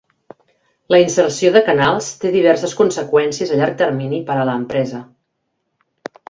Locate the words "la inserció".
0.93-1.51